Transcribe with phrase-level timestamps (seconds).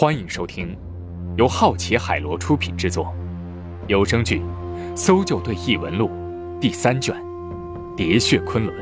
[0.00, 0.74] 欢迎收听
[1.36, 3.14] 由好奇海螺出品制作
[3.86, 4.40] 有声剧
[4.96, 6.08] 《搜救队异闻录》
[6.58, 7.14] 第三卷
[7.98, 8.74] 《喋血昆仑》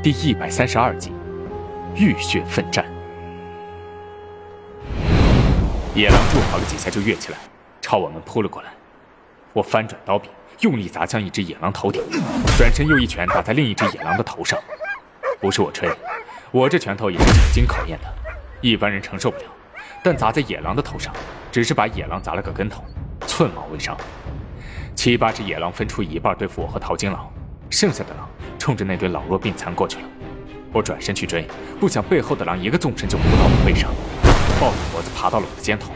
[0.00, 1.12] 第一百三十二集
[2.00, 2.82] 《浴血奋战》。
[5.94, 7.36] 野狼助跑了几下就跃起来，
[7.82, 8.70] 朝我们扑了过来。
[9.52, 10.30] 我翻转刀柄，
[10.60, 12.02] 用力砸向一只野狼头顶，
[12.56, 14.58] 转身又一拳打在另一只野狼的头上。
[15.40, 15.90] 不是我吹，
[16.50, 18.06] 我这拳头也是久经考验的，
[18.62, 19.44] 一般人承受不了。
[20.08, 21.12] 但砸在野狼的头上，
[21.52, 22.82] 只是把野狼砸了个跟头，
[23.26, 23.94] 寸毛未伤。
[24.94, 27.30] 七八只野狼分出一半对付我和陶金狼，
[27.68, 28.26] 剩下的狼
[28.58, 30.04] 冲着那堆老弱病残过去了。
[30.72, 31.46] 我转身去追，
[31.78, 33.90] 不想背后的狼一个纵身就扑到我背上，
[34.58, 35.90] 抱着脖子爬到了我的肩头。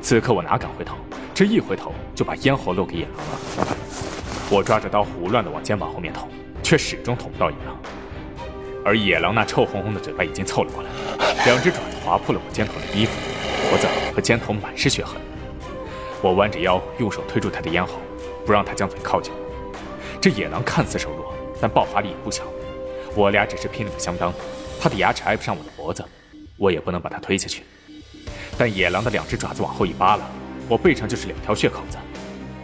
[0.00, 0.94] 此刻我哪敢回头，
[1.34, 3.16] 这一回头就把咽喉露给野狼
[3.66, 3.76] 了。
[4.48, 6.28] 我抓着刀胡乱的往肩膀后面捅，
[6.62, 7.76] 却始终捅不到野狼。
[8.84, 10.88] 而野狼那臭烘烘的嘴巴已经凑了过来，
[11.46, 13.10] 两只爪子划破了我肩头的衣服。
[13.70, 15.16] 脖子和肩头满是血痕，
[16.20, 18.00] 我弯着腰，用手推住他的咽喉，
[18.44, 19.32] 不让他将嘴靠近。
[20.20, 22.42] 这野狼看似瘦弱，但爆发力也不小。
[23.14, 24.34] 我俩只是拼了个相当，
[24.80, 26.04] 他的牙齿挨不上我的脖子，
[26.56, 27.62] 我也不能把他推下去。
[28.58, 30.24] 但野狼的两只爪子往后一扒拉，
[30.68, 31.96] 我背上就是两条血口子。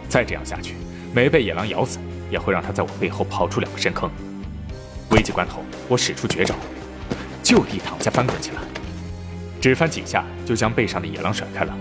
[0.09, 0.75] 再这样下去，
[1.13, 1.99] 没被野狼咬死，
[2.29, 4.11] 也会让他在我背后刨出两个深坑。
[5.11, 6.53] 危急关头，我使出绝招，
[7.41, 8.57] 就地躺下翻滚起来。
[9.61, 11.77] 只翻几下，就将背上的野狼甩开了。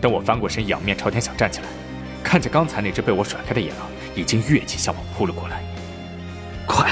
[0.00, 1.68] 等我翻过身，仰面朝天想站起来，
[2.24, 3.78] 看见刚才那只被我甩开的野狼
[4.16, 5.62] 已经跃起向我扑了过来。
[6.66, 6.90] 快，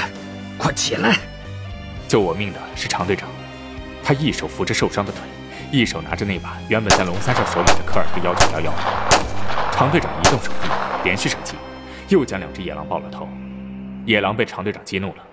[0.57, 1.17] 快起来！
[2.07, 3.27] 救我命的是常队长，
[4.01, 5.21] 他一手扶着受伤的腿，
[5.71, 8.73] 一手拿着那把原本在龙三少手里的科尔特幺九幺幺。
[9.73, 10.69] 常队长移动手臂，
[11.03, 11.55] 连续射击，
[12.07, 13.27] 又将两只野狼爆了头。
[14.05, 15.23] 野狼被常队长激怒了，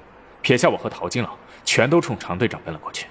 [0.42, 1.30] 撇下我和陶金老，
[1.64, 3.06] 全都冲常队长奔了过去。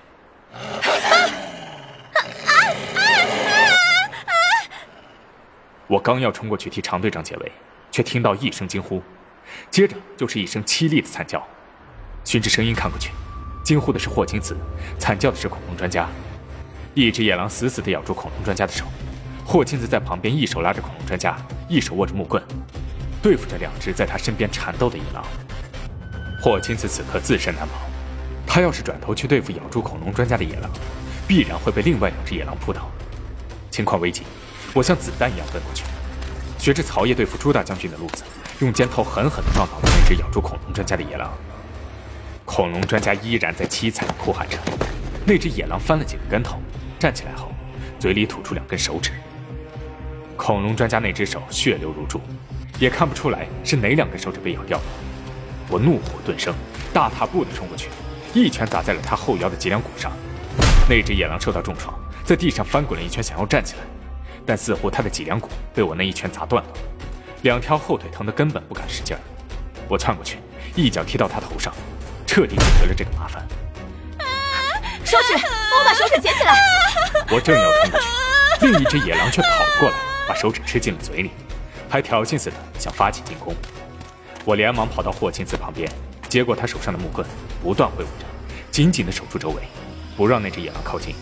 [5.88, 7.52] 我刚要冲过去替常队长解围，
[7.92, 9.02] 却听到一声惊呼，
[9.70, 11.46] 接着就是一声凄厉的惨叫。
[12.24, 13.12] 循着声音看过去，
[13.64, 14.58] 惊呼的是霍青子，
[14.98, 16.10] 惨叫的是恐龙专家。
[16.96, 18.86] 一只野狼死死地咬住恐龙专家的手，
[19.46, 21.38] 霍青子在旁边一手拉着恐龙专家，
[21.70, 22.42] 一手握着木棍，
[23.22, 25.24] 对付着两只在他身边缠斗的野狼。
[26.42, 27.74] 霍青子此刻自身难保，
[28.48, 30.72] 他要是转头去对付咬住恐龙专家的野狼，
[31.28, 32.90] 必然会被另外两只野狼扑倒。
[33.70, 34.24] 情况危急。
[34.76, 35.86] 我像子弹一样奔过去，
[36.60, 38.26] 学着曹烨对付朱大将军的路子，
[38.60, 41.32] 用肩头狠狠地撞倒了那只咬住恐龙专家的野狼。
[42.44, 44.58] 恐龙专家依然在凄惨地哭喊着，
[45.26, 46.60] 那只野狼翻了几个跟头，
[47.00, 47.54] 站起来后，
[47.98, 49.12] 嘴里吐出两根手指。
[50.36, 52.20] 恐龙专家那只手血流如注，
[52.78, 54.84] 也看不出来是哪两根手指被咬掉了。
[55.70, 56.54] 我怒火顿生，
[56.94, 57.88] 大踏步地冲过去，
[58.34, 60.12] 一拳砸在了他后腰的脊梁骨上。
[60.90, 63.95] 那只野狼受到重创，在地上翻滚了一圈，想要站起来。
[64.46, 66.70] 但似乎他的脊梁骨被我那一拳砸断了，
[67.42, 69.20] 两条后腿疼得根本不敢使劲儿。
[69.88, 70.38] 我窜过去，
[70.76, 71.74] 一脚踢到他头上，
[72.28, 73.46] 彻底解决了这个麻烦。
[75.04, 76.56] 手指，帮我把手指捡起来。
[77.32, 79.96] 我正要冲过去，另一只野狼却跑了过来，
[80.28, 81.32] 把手指吃进了嘴里，
[81.90, 83.56] 还挑衅似的想发起进攻。
[84.44, 85.90] 我连忙跑到霍青子旁边，
[86.30, 87.26] 接过他手上的木棍，
[87.64, 88.26] 不断挥舞着，
[88.72, 89.62] 紧紧地守住周围，
[90.18, 91.16] 不让那只野狼靠近。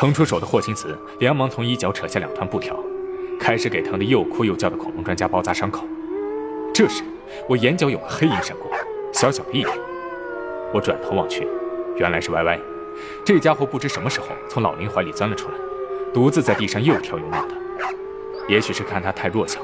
[0.00, 2.74] 腾出手的霍青子连忙从衣角扯下两团布条，
[3.38, 5.84] 开始给疼得又哭又叫的恐龙专家包扎伤口。
[6.72, 7.02] 这时，
[7.46, 8.70] 我眼角有个黑影闪过，
[9.12, 9.68] 小小的一点。
[10.72, 11.46] 我转头望去，
[11.96, 12.58] 原来是歪歪。
[13.26, 15.54] 这家伙不知什么时候从老林怀里钻了出来，
[16.14, 17.54] 独自在地上又跳又闹的。
[18.48, 19.60] 也许是看他太弱小，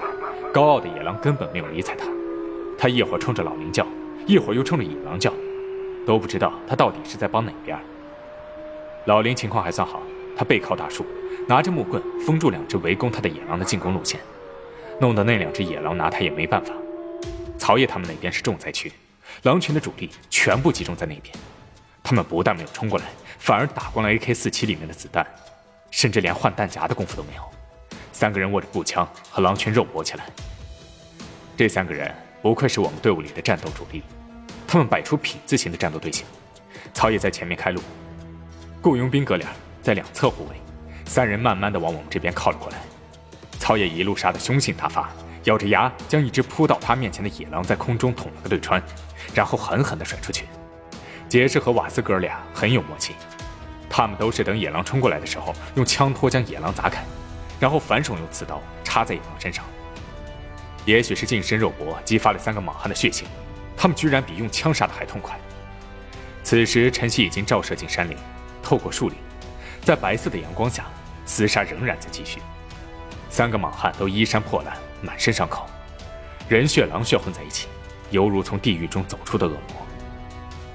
[0.53, 2.07] 高傲的野狼根本没有理睬他。
[2.77, 3.87] 他一会儿冲着老林叫，
[4.27, 5.33] 一会儿又冲着野狼叫，
[6.05, 7.79] 都不知道他到底是在帮哪边。
[9.07, 10.03] 老林情况还算好。
[10.37, 11.07] 他背靠大树，
[11.49, 14.21] 拿着木棍封住两只围攻他的野狼的进攻路线，
[15.01, 16.75] 弄得那两只野狼拿他也没办法。
[17.57, 18.93] 曹烨他们那边是重灾区，
[19.45, 21.35] 狼群的主力全部集中在那边，
[22.03, 23.07] 他们不但没有冲过来，
[23.39, 25.27] 反而打光了 AK-47 里面的子弹，
[25.91, 27.43] 甚至连换弹夹的功夫都没有。
[28.13, 30.27] 三个人握着步枪和狼群肉搏起来。
[31.57, 34.03] 这三个人不愧是我们队伍里的战斗主力，
[34.69, 36.27] 他们摆出品字形的战斗队形，
[36.93, 37.81] 曹烨在前面开路，
[38.83, 39.49] 雇佣兵哥俩。
[39.87, 40.57] 在两侧护卫，
[41.05, 42.79] 三人慢慢的往我们这边靠了过来。
[43.61, 45.09] 曹野一路杀得凶性大发，
[45.45, 48.83] 咬着牙将一只扑到他面前的野狼在空中捅了个对穿，
[49.33, 50.47] 然后狠狠地甩出去。
[51.29, 53.15] 杰士和瓦斯哥俩很有默契，
[53.89, 57.05] 他们都是等野狼冲过来的时候，用枪托将野狼砸开，
[57.61, 59.65] 然后反手用刺刀插在野狼身上。
[60.85, 63.29] 也许是近身肉搏激发了三个莽汉的血性，
[63.77, 65.39] 他们居然比用枪杀的还痛快。
[66.43, 68.17] 此时晨曦已经照射进山林，
[68.65, 69.17] 透过树林。
[69.87, 70.87] 在白色的阳光下，
[71.25, 72.43] 厮杀仍然在继续。
[73.31, 75.65] 三个莽汉都衣衫破烂，满身伤口，
[76.49, 77.69] 人血狼血混在一起，
[78.11, 79.87] 犹如从地狱中走出的恶魔。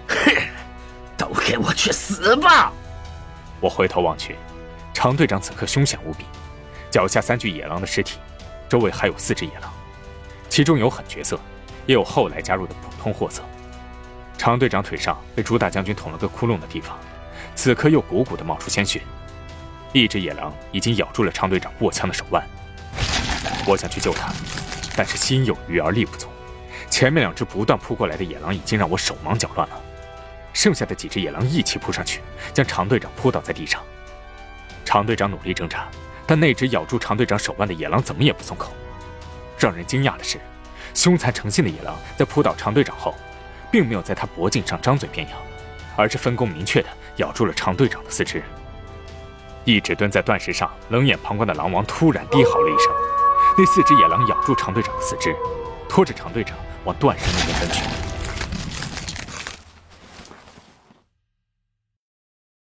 [0.07, 0.31] 哼，
[1.17, 2.71] 都给我去死吧！
[3.59, 4.37] 我回头望去，
[4.93, 6.23] 常队长此刻凶险无比，
[6.89, 8.17] 脚下三具野狼的尸体，
[8.69, 9.69] 周围还有四只野狼，
[10.47, 11.37] 其中有狠角色，
[11.85, 13.43] 也有后来加入的普通货色。
[14.37, 16.97] 常队长腿上被朱大将军捅了个窟窿的地方，
[17.55, 19.01] 此刻又鼓鼓的冒出鲜血。
[19.93, 22.41] 一只野狼已经咬住了常队长握枪的手腕，
[23.65, 24.31] 我想去救他，
[24.95, 26.27] 但是心有余而力不足。
[26.89, 29.81] 前面两只不断扑过来的野狼已经让我手忙脚乱了，
[30.53, 32.21] 剩下的几只野狼一起扑上去，
[32.53, 33.81] 将常队长扑倒在地上。
[34.85, 35.87] 常队长努力挣扎，
[36.25, 38.73] 但那只咬住常队长手腕的野狼怎么也不松口。
[39.57, 40.39] 让人惊讶的是，
[40.93, 43.15] 凶残成性的野狼在扑倒常队长后，
[43.71, 45.37] 并没有在他脖颈上张嘴便咬，
[45.95, 48.41] 而是分工明确的咬住了常队长的四肢。
[49.63, 52.91] 一直蹲在断石上冷眼旁观的狼王突然低嚎了一声，
[53.57, 55.35] 那四只野狼咬住常队长的四肢，
[55.87, 58.10] 拖着常队长往断石那边奔去。